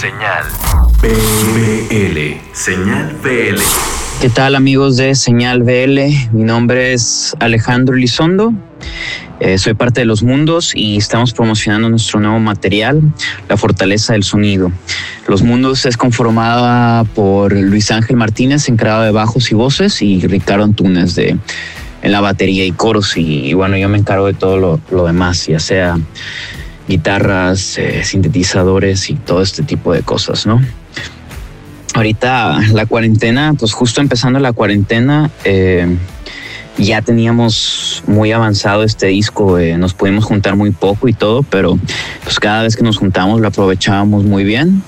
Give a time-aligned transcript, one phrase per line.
[0.00, 0.44] Señal
[1.02, 2.40] BL.
[2.54, 3.60] Señal BL.
[4.22, 6.32] ¿Qué tal amigos de Señal BL?
[6.32, 8.54] Mi nombre es Alejandro Lizondo.
[9.40, 13.02] Eh, soy parte de Los Mundos y estamos promocionando nuestro nuevo material,
[13.46, 14.72] La Fortaleza del Sonido.
[15.28, 20.64] Los Mundos es conformada por Luis Ángel Martínez, encargado de bajos y voces, y Ricardo
[20.64, 21.36] Antunes de,
[22.00, 23.18] en la batería y coros.
[23.18, 25.98] Y, bueno, yo me encargo de todo lo, lo demás, ya sea
[26.88, 30.60] guitarras, eh, sintetizadores y todo este tipo de cosas, ¿no?
[31.94, 35.96] Ahorita la cuarentena, pues justo empezando la cuarentena, eh,
[36.78, 41.78] ya teníamos muy avanzado este disco, eh, nos pudimos juntar muy poco y todo, pero
[42.24, 44.82] pues cada vez que nos juntamos lo aprovechábamos muy bien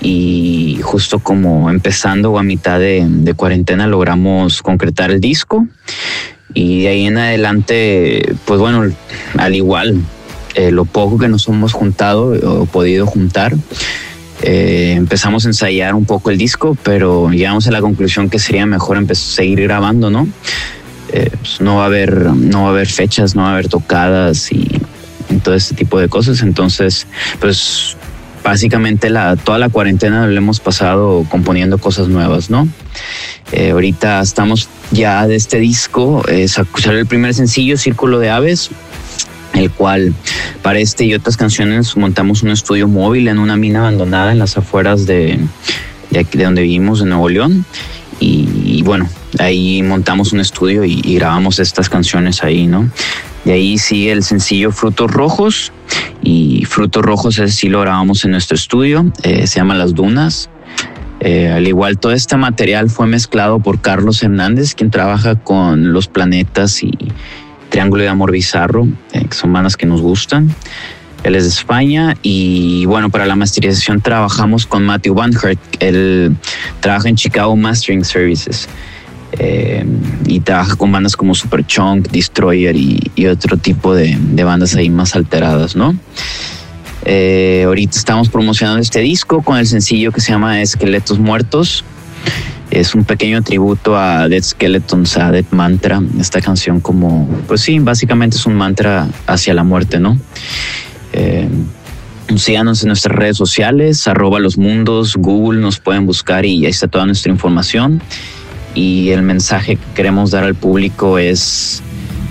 [0.00, 5.66] y justo como empezando o a mitad de, de cuarentena logramos concretar el disco
[6.52, 8.84] y de ahí en adelante, pues bueno,
[9.38, 10.00] al igual
[10.54, 13.54] eh, lo poco que nos hemos juntado o podido juntar,
[14.42, 18.66] eh, empezamos a ensayar un poco el disco, pero llegamos a la conclusión que sería
[18.66, 20.28] mejor seguir grabando, ¿no?
[21.12, 23.68] Eh, pues no va a haber, no va a haber fechas, no va a haber
[23.68, 24.80] tocadas y,
[25.42, 26.42] todo este tipo de cosas.
[26.42, 27.06] Entonces,
[27.40, 27.96] pues
[28.44, 29.10] básicamente
[29.42, 32.68] toda la cuarentena lo hemos pasado componiendo cosas nuevas, ¿no?
[33.70, 38.70] ahorita estamos ya de este disco, escuchar el primer sencillo, Círculo de Aves,
[39.54, 40.14] el cual
[40.62, 44.56] para este y otras canciones montamos un estudio móvil en una mina abandonada en las
[44.56, 45.38] afueras de,
[46.10, 47.64] de, aquí, de donde vivimos, en Nuevo León.
[48.20, 52.88] Y, bueno, ahí montamos un estudio y, grabamos estas canciones ahí, ¿no?
[53.44, 55.72] De ahí sigue el sencillo Frutos Rojos
[56.22, 60.48] y Frutos Rojos ese sí lo grabamos en nuestro estudio, eh, se llama Las Dunas.
[61.20, 66.08] Eh, al igual todo este material fue mezclado por Carlos Hernández, quien trabaja con los
[66.08, 66.92] planetas y,
[67.68, 70.54] Triángulo de Amor Bizarro, eh, que son bandas que nos gustan.
[71.24, 75.58] Él es de España y bueno, para la masterización trabajamos con Matthew Van Hurt.
[75.80, 76.36] Él
[76.80, 78.68] trabaja en Chicago Mastering Services
[79.38, 79.84] eh,
[80.26, 85.74] y trabaja con bandas como Superchunk, Destroyer y, otro tipo de, bandas ahí más alteradas,
[85.74, 85.96] ¿no?
[87.06, 91.84] Eh, ahorita estamos promocionando este disco con el sencillo que se llama Esqueletos Muertos
[92.70, 96.02] es un pequeño tributo a Dead Skeletons, a Dead Mantra.
[96.18, 100.18] Esta canción como, pues sí, básicamente es un mantra hacia la muerte, ¿no?
[101.12, 101.48] Eh,
[102.36, 106.88] síganos en nuestras redes sociales, arroba los mundos, Google, nos pueden buscar y ahí está
[106.88, 108.02] toda nuestra información.
[108.74, 111.82] Y el mensaje que queremos dar al público es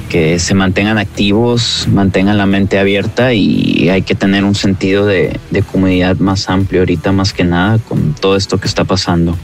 [0.09, 5.39] que se mantengan activos, mantengan la mente abierta y hay que tener un sentido de,
[5.49, 9.37] de comunidad más amplio ahorita más que nada con todo esto que está pasando.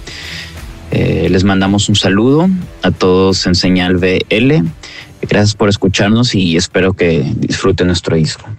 [0.91, 2.49] Eh, les mandamos un saludo
[2.81, 4.63] a todos en Señal BL.
[5.21, 8.49] Gracias por escucharnos y espero que disfruten nuestro disco.